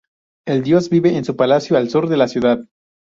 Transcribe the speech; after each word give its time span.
El 0.47 0.63
dios 0.63 0.89
vive 0.89 1.15
en 1.15 1.23
su 1.23 1.35
palacio 1.35 1.77
al 1.77 1.91
sur 1.91 2.09
de 2.09 2.17
la 2.17 2.27
ciudad. 2.27 2.63